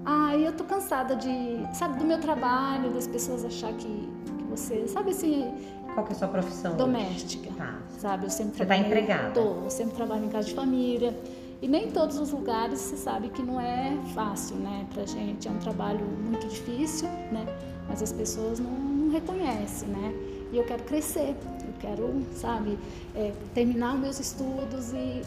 Ah, 0.05 0.35
eu 0.35 0.53
tô 0.53 0.63
cansada 0.63 1.15
de, 1.15 1.29
sabe, 1.73 1.99
do 1.99 2.05
meu 2.05 2.19
trabalho, 2.19 2.89
das 2.91 3.07
pessoas 3.07 3.43
achar 3.45 3.73
que, 3.73 4.09
que 4.37 4.43
você, 4.49 4.87
sabe 4.87 5.11
assim. 5.11 5.53
Qual 5.93 6.05
que 6.05 6.13
é 6.13 6.15
a 6.15 6.19
sua 6.19 6.27
profissão? 6.27 6.75
Doméstica. 6.75 7.49
Tá. 7.57 7.79
Sabe, 7.97 8.25
eu 8.25 8.29
sempre 8.29 8.53
você 8.57 8.65
tá 8.65 8.75
trabalho. 8.75 8.83
Você 8.83 8.95
tá 8.95 9.01
empregada? 9.01 9.31
Tô, 9.31 9.63
eu 9.63 9.69
sempre 9.69 9.95
trabalho 9.95 10.25
em 10.25 10.29
casa 10.29 10.47
de 10.47 10.53
família. 10.53 11.17
E 11.61 11.67
nem 11.67 11.91
todos 11.91 12.17
os 12.17 12.31
lugares 12.31 12.79
você 12.79 12.95
sabe 12.95 13.29
que 13.29 13.41
não 13.41 13.59
é 13.59 13.97
fácil, 14.13 14.55
né, 14.55 14.87
pra 14.93 15.05
gente. 15.05 15.47
É 15.47 15.51
um 15.51 15.59
trabalho 15.59 16.05
muito 16.05 16.47
difícil, 16.47 17.09
né? 17.31 17.45
Mas 17.87 18.01
as 18.01 18.13
pessoas 18.13 18.59
não, 18.59 18.71
não 18.71 19.11
reconhecem, 19.11 19.89
né? 19.89 20.13
E 20.53 20.57
eu 20.57 20.63
quero 20.63 20.83
crescer, 20.83 21.35
eu 21.61 21.73
quero, 21.79 22.25
sabe, 22.33 22.79
é, 23.13 23.33
terminar 23.53 23.97
meus 23.97 24.19
estudos 24.19 24.93
e 24.93 25.21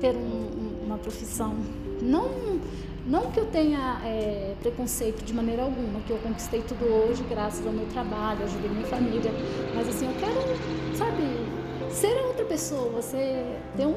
ter 0.00 0.14
um, 0.14 0.84
uma 0.84 0.98
profissão. 0.98 1.54
Não, 2.02 2.28
não 3.10 3.32
que 3.32 3.40
eu 3.40 3.46
tenha 3.46 4.00
é, 4.04 4.54
preconceito 4.60 5.24
de 5.24 5.34
maneira 5.34 5.62
alguma, 5.62 6.00
que 6.02 6.12
eu 6.12 6.18
conquistei 6.18 6.62
tudo 6.62 6.84
hoje 6.84 7.24
graças 7.28 7.66
ao 7.66 7.72
meu 7.72 7.86
trabalho, 7.86 8.44
ajudei 8.44 8.70
minha 8.70 8.86
família, 8.86 9.32
mas 9.74 9.88
assim, 9.88 10.06
eu 10.06 10.14
quero, 10.20 10.96
sabe, 10.96 11.22
ser 11.90 12.16
outra 12.24 12.44
pessoa, 12.44 13.02
ser, 13.02 13.44
ter 13.76 13.84
um, 13.84 13.96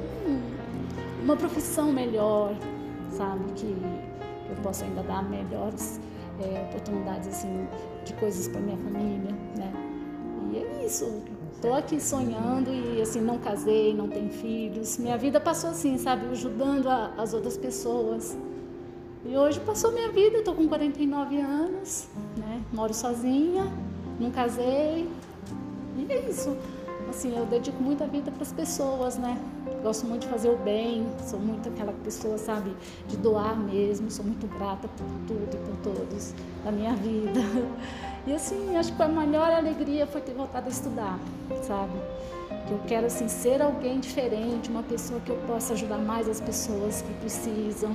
uma 1.22 1.38
profissão 1.38 1.92
melhor, 1.92 2.56
sabe, 3.12 3.54
que 3.56 3.78
eu 4.50 4.56
possa 4.64 4.84
ainda 4.84 5.04
dar 5.04 5.24
melhores 5.30 6.02
é, 6.42 6.64
oportunidades 6.70 7.28
assim 7.28 7.68
de 8.04 8.14
coisas 8.14 8.48
para 8.48 8.62
minha 8.62 8.78
família, 8.78 9.32
né? 9.56 9.72
E 10.52 10.58
é 10.58 10.86
isso. 10.86 11.24
Tô 11.62 11.72
aqui 11.74 12.02
sonhando 12.02 12.70
e 12.74 13.02
assim 13.02 13.22
não 13.22 13.38
casei, 13.38 13.94
não 13.94 14.10
tenho 14.10 14.30
filhos. 14.30 14.98
Minha 14.98 15.18
vida 15.18 15.40
passou 15.40 15.70
assim, 15.70 15.98
sabe, 15.98 16.26
ajudando 16.28 16.90
a, 16.90 17.14
as 17.18 17.34
outras 17.34 17.58
pessoas. 17.58 18.36
E 19.26 19.38
hoje 19.38 19.60
passou 19.62 19.92
minha 19.92 20.12
vida, 20.12 20.40
estou 20.40 20.54
com 20.54 20.68
49 20.68 21.40
anos, 21.40 22.08
né? 22.36 22.62
Moro 22.74 22.94
sozinha, 22.94 23.72
não 24.20 24.30
casei. 24.32 25.10
E 25.98 26.12
é 26.12 26.30
isso. 26.30 26.58
Assim, 27.10 27.38
eu 27.38 27.46
dedico 27.46 27.82
muita 27.82 28.06
vida 28.06 28.32
para 28.32 28.42
as 28.42 28.52
pessoas, 28.52 29.18
né? 29.18 29.38
Gosto 29.82 30.06
muito 30.06 30.24
de 30.24 30.28
fazer 30.28 30.50
o 30.50 30.58
bem, 30.58 31.06
sou 31.26 31.40
muito 31.40 31.70
aquela 31.70 31.94
pessoa, 32.04 32.38
sabe, 32.38 32.76
de 33.08 33.16
doar 33.18 33.58
mesmo, 33.58 34.10
sou 34.10 34.26
muito 34.26 34.48
grata 34.58 34.88
por 34.88 35.06
tudo 35.28 35.50
e 35.54 35.58
por 35.58 35.94
todos 35.94 36.34
da 36.66 36.72
minha 36.72 36.94
vida. 36.96 37.40
E 38.26 38.34
assim, 38.34 38.76
acho 38.78 38.96
que 38.96 39.04
a 39.04 39.08
maior 39.08 39.52
alegria 39.52 40.08
foi 40.08 40.22
ter 40.22 40.34
voltado 40.34 40.68
a 40.68 40.70
estudar, 40.70 41.20
sabe? 41.62 41.94
Que 42.68 42.72
eu 42.72 42.80
quero 42.88 43.08
assim 43.08 43.28
ser 43.28 43.62
alguém 43.62 44.00
diferente, 44.00 44.70
uma 44.70 44.84
pessoa 44.84 45.20
que 45.20 45.30
eu 45.30 45.38
possa 45.46 45.74
ajudar 45.74 45.98
mais 45.98 46.28
as 46.30 46.40
pessoas 46.40 47.02
que 47.02 47.14
precisam. 47.16 47.92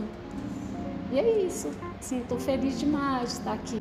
E 1.10 1.18
é 1.18 1.40
isso. 1.46 1.70
Sim, 2.00 2.20
estou 2.20 2.38
feliz 2.38 2.78
demais 2.78 3.30
de 3.30 3.38
estar 3.38 3.52
aqui. 3.54 3.78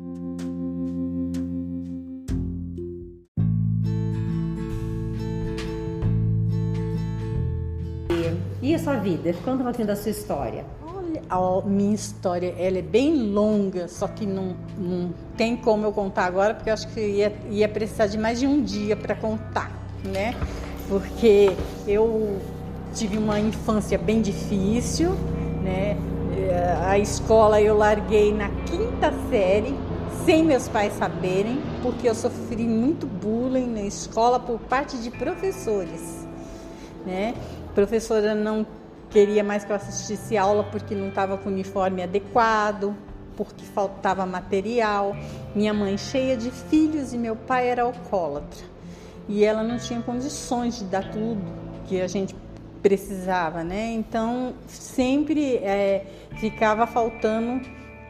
E 8.62 8.74
a 8.74 8.78
sua 8.78 8.96
vida? 8.96 9.32
Conta 9.44 9.62
um 9.62 9.64
pouquinho 9.64 9.86
da 9.86 9.96
sua 9.96 10.10
história. 10.10 10.64
Olha, 10.82 11.22
a 11.30 11.62
minha 11.66 11.94
história 11.94 12.54
ela 12.58 12.78
é 12.78 12.82
bem 12.82 13.30
longa, 13.30 13.88
só 13.88 14.08
que 14.08 14.26
não, 14.26 14.56
não 14.76 15.12
tem 15.36 15.56
como 15.56 15.86
eu 15.86 15.92
contar 15.92 16.24
agora, 16.24 16.54
porque 16.54 16.68
eu 16.68 16.74
acho 16.74 16.88
que 16.88 17.00
ia, 17.00 17.32
ia 17.50 17.68
precisar 17.68 18.06
de 18.06 18.18
mais 18.18 18.40
de 18.40 18.46
um 18.46 18.62
dia 18.62 18.96
para 18.96 19.14
contar, 19.14 19.70
né? 20.04 20.34
Porque 20.88 21.52
eu 21.86 22.38
tive 22.94 23.16
uma 23.16 23.38
infância 23.38 23.96
bem 23.96 24.20
difícil, 24.20 25.10
né? 25.62 25.96
A 26.80 26.96
escola 26.96 27.60
eu 27.60 27.76
larguei 27.76 28.32
na 28.32 28.48
quinta 28.64 29.12
série, 29.28 29.74
sem 30.24 30.44
meus 30.44 30.68
pais 30.68 30.92
saberem, 30.92 31.60
porque 31.82 32.08
eu 32.08 32.14
sofri 32.14 32.62
muito 32.62 33.04
bullying 33.04 33.66
na 33.66 33.82
escola 33.82 34.38
por 34.38 34.60
parte 34.60 34.96
de 34.98 35.10
professores, 35.10 36.26
né? 37.04 37.34
A 37.68 37.72
professora 37.74 38.32
não 38.32 38.64
queria 39.10 39.42
mais 39.42 39.64
que 39.64 39.72
eu 39.72 39.76
assistisse 39.76 40.36
aula 40.36 40.62
porque 40.64 40.94
não 40.94 41.08
estava 41.08 41.36
com 41.36 41.48
o 41.48 41.52
uniforme 41.52 42.02
adequado, 42.02 42.94
porque 43.36 43.64
faltava 43.64 44.24
material. 44.24 45.16
Minha 45.54 45.74
mãe 45.74 45.98
cheia 45.98 46.36
de 46.36 46.50
filhos 46.50 47.12
e 47.12 47.18
meu 47.18 47.34
pai 47.34 47.68
era 47.68 47.82
alcoólatra. 47.82 48.64
E 49.28 49.44
ela 49.44 49.64
não 49.64 49.78
tinha 49.78 50.00
condições 50.00 50.78
de 50.78 50.84
dar 50.84 51.10
tudo 51.10 51.42
que 51.86 52.00
a 52.00 52.06
gente 52.06 52.34
precisava, 52.82 53.64
né? 53.64 53.92
Então 53.92 54.54
sempre 54.66 55.56
é, 55.56 56.06
ficava 56.38 56.86
faltando 56.86 57.60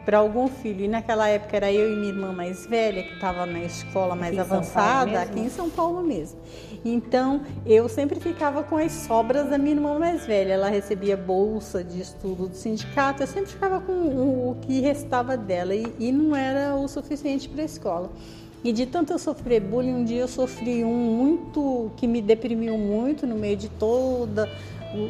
para 0.09 0.17
algum 0.17 0.47
filho. 0.47 0.85
E 0.85 0.87
naquela 0.87 1.27
época 1.27 1.55
era 1.55 1.71
eu 1.71 1.93
e 1.93 1.95
minha 1.95 2.09
irmã 2.09 2.31
mais 2.31 2.65
velha, 2.65 3.03
que 3.03 3.13
estava 3.13 3.45
na 3.45 3.59
escola 3.59 4.15
mais 4.15 4.31
aqui 4.31 4.39
avançada, 4.39 5.21
aqui 5.21 5.39
em 5.39 5.49
São 5.49 5.69
Paulo 5.69 6.01
mesmo. 6.01 6.39
Então 6.83 7.41
eu 7.65 7.87
sempre 7.89 8.19
ficava 8.19 8.63
com 8.63 8.77
as 8.77 8.91
sobras 8.91 9.49
da 9.49 9.57
minha 9.57 9.75
irmã 9.75 9.99
mais 9.99 10.25
velha. 10.25 10.53
Ela 10.53 10.69
recebia 10.69 11.15
bolsa 11.15 11.83
de 11.83 12.01
estudo 12.01 12.47
do 12.47 12.55
sindicato, 12.55 13.21
eu 13.21 13.27
sempre 13.27 13.51
ficava 13.51 13.79
com 13.79 13.91
o 13.91 14.57
que 14.61 14.79
restava 14.79 15.37
dela 15.37 15.75
e, 15.75 15.85
e 15.99 16.11
não 16.11 16.35
era 16.35 16.73
o 16.75 16.87
suficiente 16.87 17.47
para 17.47 17.61
a 17.61 17.65
escola. 17.65 18.09
E 18.63 18.73
de 18.73 18.85
tanto 18.85 19.13
eu 19.13 19.19
sofrer 19.19 19.61
bullying, 19.61 19.93
um 19.93 20.03
dia 20.03 20.19
eu 20.19 20.27
sofri 20.27 20.83
um 20.83 20.93
muito 20.93 21.91
que 21.95 22.05
me 22.05 22.21
deprimiu 22.21 22.77
muito 22.77 23.25
no 23.25 23.35
meio 23.35 23.55
de 23.55 23.69
toda 23.69 24.49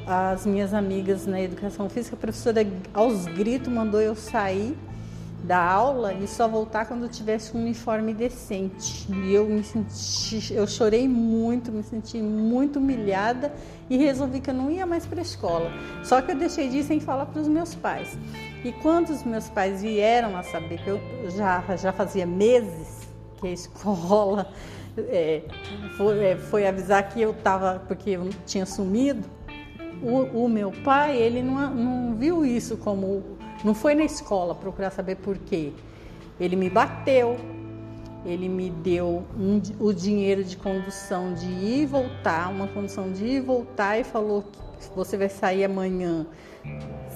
as 0.05 0.45
minhas 0.45 0.73
amigas 0.73 1.25
na 1.25 1.41
educação 1.41 1.89
física. 1.89 2.15
A 2.15 2.19
professora 2.19 2.67
aos 2.93 3.25
gritos 3.25 3.71
mandou 3.71 3.99
eu 3.99 4.15
sair 4.15 4.77
da 5.43 5.57
aula 5.57 6.13
e 6.13 6.27
só 6.27 6.47
voltar 6.47 6.85
quando 6.85 7.03
eu 7.03 7.09
tivesse 7.09 7.55
um 7.55 7.61
uniforme 7.61 8.13
decente. 8.13 9.11
E 9.11 9.33
eu 9.33 9.45
me 9.45 9.63
senti, 9.63 10.53
eu 10.53 10.67
chorei 10.67 11.07
muito, 11.07 11.71
me 11.71 11.81
senti 11.81 12.17
muito 12.17 12.77
humilhada 12.77 13.51
e 13.89 13.97
resolvi 13.97 14.41
que 14.41 14.49
eu 14.49 14.53
não 14.53 14.69
ia 14.69 14.85
mais 14.85 15.05
para 15.05 15.19
a 15.19 15.21
escola. 15.23 15.71
Só 16.03 16.21
que 16.21 16.33
eu 16.33 16.35
deixei 16.35 16.69
disso 16.69 16.89
sem 16.89 16.99
falar 16.99 17.25
para 17.25 17.41
os 17.41 17.47
meus 17.47 17.73
pais. 17.73 18.17
E 18.63 18.71
quando 18.73 19.09
os 19.09 19.23
meus 19.23 19.49
pais 19.49 19.81
vieram 19.81 20.35
a 20.37 20.43
saber 20.43 20.83
que 20.83 20.89
eu 20.89 20.99
já 21.35 21.63
já 21.77 21.93
fazia 21.93 22.25
meses 22.25 22.98
que 23.39 23.47
a 23.47 23.51
escola 23.51 24.51
é, 24.97 25.43
foi, 25.97 26.23
é, 26.23 26.35
foi, 26.35 26.67
avisar 26.67 27.07
que 27.09 27.21
eu 27.21 27.31
estava, 27.31 27.81
porque 27.87 28.11
eu 28.11 28.29
tinha 28.45 28.65
sumido, 28.65 29.23
o, 30.01 30.43
o, 30.43 30.49
meu 30.49 30.71
pai, 30.83 31.17
ele 31.17 31.41
não, 31.41 31.69
não 31.73 32.15
viu 32.15 32.45
isso 32.45 32.77
como. 32.77 33.37
Não 33.63 33.73
foi 33.73 33.93
na 33.93 34.03
escola 34.03 34.55
procurar 34.55 34.89
saber 34.91 35.15
por 35.15 35.37
quê. 35.37 35.73
Ele 36.39 36.55
me 36.55 36.69
bateu, 36.69 37.35
ele 38.25 38.47
me 38.47 38.69
deu 38.69 39.25
um, 39.37 39.61
o 39.77 39.93
dinheiro 39.93 40.41
de 40.43 40.55
condução 40.55 41.33
de 41.33 41.45
ir 41.45 41.81
e 41.81 41.85
voltar, 41.85 42.49
uma 42.49 42.67
condução 42.67 43.11
de 43.11 43.25
ir 43.25 43.35
e 43.35 43.39
voltar, 43.41 43.99
e 43.99 44.05
falou 44.05 44.43
que 44.79 44.95
você 44.95 45.17
vai 45.17 45.27
sair 45.27 45.65
amanhã 45.65 46.25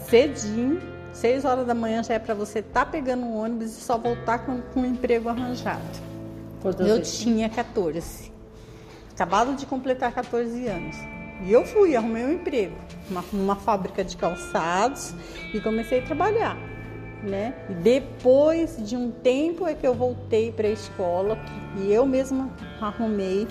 cedinho, 0.10 0.82
seis 1.14 1.46
horas 1.46 1.66
da 1.66 1.74
manhã 1.74 2.04
já 2.04 2.16
é 2.16 2.20
para 2.20 2.34
você 2.34 2.60
estar 2.60 2.86
tá 2.86 2.92
pegando 2.92 3.24
um 3.24 3.38
ônibus 3.38 3.78
e 3.78 3.82
só 3.82 3.98
voltar 3.98 4.40
com, 4.46 4.62
com 4.62 4.82
um 4.82 4.86
emprego 4.86 5.30
arranjado. 5.30 6.13
Eu 6.90 7.02
tinha 7.02 7.50
14. 7.50 8.32
Acabado 9.14 9.56
de 9.56 9.66
completar 9.66 10.12
14 10.14 10.68
anos. 10.68 10.96
E 11.42 11.52
eu 11.52 11.66
fui, 11.66 11.96
arrumei 11.96 12.24
um 12.24 12.34
emprego 12.34 12.76
numa, 13.10 13.24
numa 13.34 13.56
fábrica 13.56 14.04
de 14.04 14.16
calçados 14.16 15.14
e 15.54 15.60
comecei 15.60 16.00
a 16.00 16.02
trabalhar. 16.04 16.58
Né? 17.22 17.54
E 17.70 17.74
depois 17.74 18.78
de 18.88 18.98
um 18.98 19.12
tempo 19.12 19.68
é 19.68 19.74
que 19.74 19.88
eu 19.88 19.94
voltei 19.94 20.52
para 20.52 20.68
a 20.68 20.72
escola 20.72 21.38
e 21.78 21.92
eu 21.92 22.06
mesma 22.06 22.50
arrumei, 22.82 23.48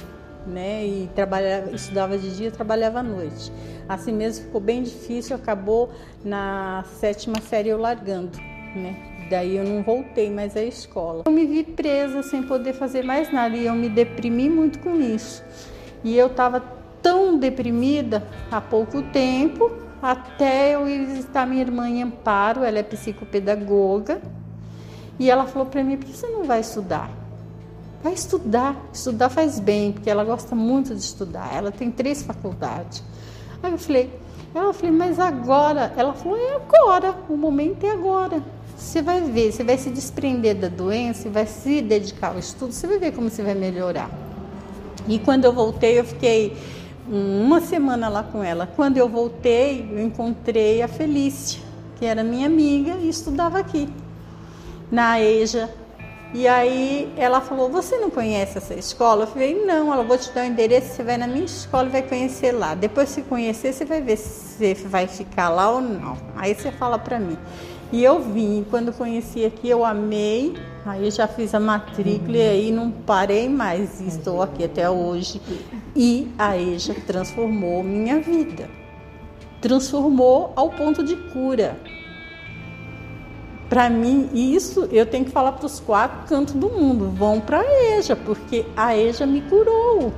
né? 0.47 0.85
E 0.85 1.11
trabalhava, 1.15 1.71
estudava 1.71 2.19
de 2.19 2.37
dia, 2.37 2.51
trabalhava 2.51 2.99
à 2.99 3.03
noite. 3.03 3.51
Assim 3.89 4.13
mesmo 4.13 4.45
ficou 4.45 4.61
bem 4.61 4.83
difícil, 4.83 5.37
acabou 5.37 5.91
na 6.23 6.85
sétima 6.99 7.41
série 7.41 7.71
eu 7.71 7.79
largando, 7.79 8.37
né? 8.77 9.12
Daí 9.33 9.57
eu 9.57 9.65
não 9.65 9.83
voltei 9.83 10.31
mais 10.31 10.55
à 10.59 10.63
escola. 10.63 11.23
Eu 11.25 11.33
me 11.33 11.47
vi 11.47 11.63
presa 11.65 12.23
sem 12.23 12.43
poder 12.43 12.75
fazer 12.75 13.03
mais 13.03 13.33
nada 13.33 13.57
e 13.57 13.65
eu 13.65 13.75
me 13.75 13.89
deprimi 13.89 14.51
muito 14.51 14.79
com 14.81 15.01
isso. 15.01 15.43
E 16.05 16.15
eu 16.15 16.27
estava 16.27 16.63
tão 17.01 17.39
deprimida 17.39 18.29
há 18.51 18.61
pouco 18.61 19.01
tempo, 19.05 19.73
até 20.03 20.75
eu 20.75 20.87
ir 20.87 21.07
visitar 21.07 21.47
minha 21.47 21.63
irmã 21.63 21.89
em 21.89 22.03
Amparo, 22.03 22.63
ela 22.63 22.79
é 22.79 22.83
psicopedagoga, 22.83 24.21
e 25.19 25.31
ela 25.31 25.47
falou 25.47 25.67
para 25.67 25.83
mim: 25.83 25.97
por 25.97 26.05
que 26.05 26.15
você 26.15 26.27
não 26.27 26.45
vai 26.45 26.61
estudar? 26.61 27.11
Vai 28.03 28.13
estudar, 28.13 28.77
estudar 28.93 29.31
faz 29.31 29.59
bem, 29.59 29.93
porque 29.93 30.11
ela 30.11 30.25
gosta 30.25 30.55
muito 30.55 30.95
de 30.95 31.01
estudar, 31.01 31.49
ela 31.55 31.73
tem 31.73 31.91
três 31.91 32.23
faculdades. 32.23 33.03
Aí 33.63 33.73
eu 33.73 33.79
falei, 33.79 34.11
ela 34.55 34.75
falei, 34.75 34.91
mas 34.91 35.19
agora? 35.19 35.91
Ela 35.97 36.13
falou, 36.13 36.37
é 36.37 36.57
agora, 36.57 37.15
o 37.31 37.37
momento 37.37 37.87
é 37.87 37.93
agora. 37.93 38.43
Você 38.77 39.01
vai 39.01 39.21
ver, 39.21 39.53
você 39.53 39.65
vai 39.65 39.79
se 39.79 39.91
desprender 39.91 40.57
da 40.57 40.69
doença, 40.69 41.31
vai 41.31 41.47
se 41.47 41.81
dedicar 41.81 42.29
ao 42.29 42.39
estudo, 42.39 42.73
você 42.73 42.87
vai 42.87 42.99
ver 42.99 43.13
como 43.13 43.31
você 43.31 43.43
vai 43.43 43.55
melhorar. 43.55 44.11
E 45.09 45.19
quando 45.19 45.45
eu 45.45 45.53
voltei, 45.53 45.99
eu 45.99 46.05
fiquei 46.05 46.57
uma 47.09 47.61
semana 47.61 48.09
lá 48.09 48.23
com 48.23 48.43
ela. 48.43 48.67
Quando 48.67 48.97
eu 48.97 49.09
voltei, 49.09 49.89
eu 49.91 50.01
encontrei 50.01 50.83
a 50.83 50.89
Felícia, 50.89 51.61
que 51.97 52.05
era 52.05 52.23
minha 52.23 52.47
amiga 52.47 52.97
e 53.01 53.09
estudava 53.09 53.59
aqui, 53.59 53.89
na 54.91 55.21
EJA. 55.21 55.69
E 56.35 56.49
aí 56.49 57.13
ela 57.17 57.41
falou: 57.41 57.69
Você 57.71 57.99
não 57.99 58.09
conhece 58.09 58.57
essa 58.57 58.75
escola? 58.75 59.25
Eu 59.25 59.27
falei: 59.27 59.67
Não, 59.67 59.93
ela 59.93 60.03
vou 60.03 60.17
te 60.17 60.31
dar 60.33 60.43
o 60.43 60.47
endereço, 60.47 60.95
você 60.95 61.03
vai 61.03 61.19
na 61.19 61.27
minha 61.27 61.45
escola 61.45 61.89
e 61.89 61.91
vai 61.91 62.03
conhecer 62.03 62.53
lá. 62.53 62.75
Depois, 62.75 63.11
se 63.11 63.23
conhecer, 63.23 63.73
você 63.73 63.85
vai 63.85 64.01
ver 64.01 64.17
se 64.17 64.75
vai 64.87 65.07
ficar 65.07 65.51
lá 65.51 65.71
ou 65.71 65.81
não. 65.81 66.17
Aí 66.37 66.55
você 66.55 66.73
fala 66.73 66.99
para 66.99 67.19
mim. 67.19 67.37
E 67.93 68.03
eu 68.03 68.21
vim, 68.21 68.65
quando 68.71 68.93
conheci 68.93 69.45
aqui, 69.45 69.69
eu 69.69 69.85
amei, 69.85 70.55
Aí 70.85 71.05
eu 71.05 71.11
já 71.13 71.29
fiz 71.29 71.55
a 71.55 71.61
matrícula 71.61 72.37
e 72.37 72.49
aí 72.49 72.73
não 72.73 72.91
parei 72.91 73.49
mais. 73.49 74.01
Estou 74.01 74.43
aqui 74.43 74.65
até 74.65 74.91
hoje. 74.91 75.41
E 75.95 76.29
a 76.37 76.59
EJA 76.59 76.95
transformou 77.07 77.85
minha 77.85 78.21
vida. 78.21 78.69
Transformou 79.61 80.53
ao 80.57 80.71
ponto 80.71 81.05
de 81.05 81.15
cura. 81.15 81.77
Para 83.69 83.89
mim, 83.89 84.29
isso 84.35 84.89
eu 84.91 85.07
tenho 85.07 85.25
que 85.25 85.31
falar 85.31 85.53
para 85.53 85.67
os 85.67 85.79
quatro 85.79 86.27
cantos 86.27 86.55
do 86.55 86.69
mundo. 86.69 87.11
Vão 87.11 87.41
para 87.41 87.61
a 87.61 87.97
EJA, 87.97 88.17
porque 88.17 88.67
a 88.77 88.97
EJA 88.97 89.25
me 89.25 89.41
curou. 89.43 90.13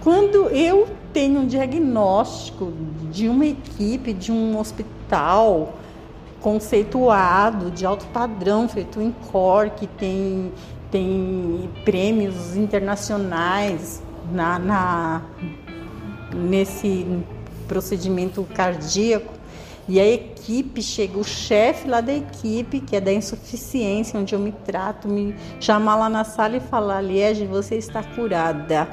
Quando 0.00 0.48
eu 0.50 0.86
tenho 1.12 1.40
um 1.40 1.46
diagnóstico 1.46 2.72
de 3.10 3.28
uma 3.28 3.46
equipe, 3.46 4.12
de 4.12 4.30
um 4.30 4.56
hospital, 4.56 5.74
conceituado, 6.40 7.70
de 7.70 7.84
alto 7.84 8.06
padrão, 8.06 8.68
feito 8.68 9.00
em 9.00 9.10
COR, 9.10 9.70
que 9.70 9.86
tem, 9.86 10.52
tem 10.90 11.70
prêmios 11.84 12.56
internacionais 12.56 14.02
na, 14.32 14.58
na, 14.58 15.22
nesse 16.34 17.06
procedimento 17.66 18.46
cardíaco. 18.54 19.38
E 19.88 19.98
a 19.98 20.06
equipe 20.06 20.82
chega, 20.82 21.18
o 21.18 21.24
chefe 21.24 21.88
lá 21.88 22.02
da 22.02 22.12
equipe, 22.12 22.78
que 22.78 22.94
é 22.94 23.00
da 23.00 23.12
insuficiência, 23.12 24.20
onde 24.20 24.34
eu 24.34 24.38
me 24.38 24.52
trato, 24.52 25.08
me 25.08 25.34
chama 25.58 25.96
lá 25.96 26.10
na 26.10 26.24
sala 26.24 26.58
e 26.58 26.60
fala: 26.60 27.00
Liege, 27.00 27.46
você 27.46 27.76
está 27.76 28.02
curada. 28.02 28.86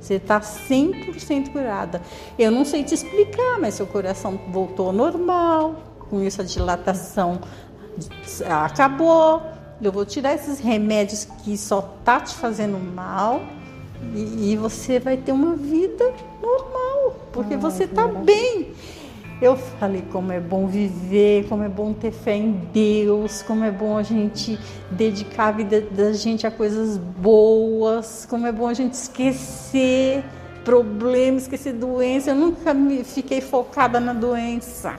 Você 0.00 0.14
está 0.14 0.38
100% 0.38 1.50
curada. 1.50 2.00
Eu 2.38 2.52
não 2.52 2.64
sei 2.64 2.84
te 2.84 2.94
explicar, 2.94 3.58
mas 3.60 3.74
seu 3.74 3.88
coração 3.88 4.38
voltou 4.52 4.86
ao 4.86 4.92
normal, 4.92 5.74
com 6.08 6.22
isso 6.22 6.40
a 6.40 6.44
dilatação 6.44 7.40
acabou. 8.64 9.42
Eu 9.80 9.92
vou 9.92 10.06
tirar 10.06 10.34
esses 10.34 10.58
remédios 10.58 11.26
que 11.44 11.56
só 11.56 11.82
tá 12.04 12.20
te 12.20 12.34
fazendo 12.34 12.78
mal 12.78 13.42
e, 14.14 14.52
e 14.52 14.56
você 14.56 14.98
vai 14.98 15.16
ter 15.16 15.32
uma 15.32 15.54
vida 15.54 16.12
normal, 16.40 17.16
porque 17.32 17.54
ah, 17.54 17.58
você 17.58 17.86
tá 17.86 18.06
bem. 18.06 18.72
Eu 19.40 19.54
falei 19.54 20.02
como 20.10 20.32
é 20.32 20.40
bom 20.40 20.66
viver, 20.66 21.46
como 21.46 21.62
é 21.62 21.68
bom 21.68 21.92
ter 21.92 22.10
fé 22.10 22.36
em 22.36 22.52
Deus, 22.72 23.42
como 23.42 23.64
é 23.64 23.70
bom 23.70 23.98
a 23.98 24.02
gente 24.02 24.58
dedicar 24.90 25.48
a 25.48 25.52
vida 25.52 25.82
da 25.82 26.12
gente 26.14 26.46
a 26.46 26.50
coisas 26.50 26.96
boas, 26.96 28.26
como 28.30 28.46
é 28.46 28.52
bom 28.52 28.66
a 28.66 28.72
gente 28.72 28.94
esquecer 28.94 30.24
problemas, 30.64 31.42
esquecer 31.42 31.74
doença. 31.74 32.30
Eu 32.30 32.34
nunca 32.34 32.72
me 32.72 33.04
fiquei 33.04 33.42
focada 33.42 34.00
na 34.00 34.14
doença. 34.14 34.98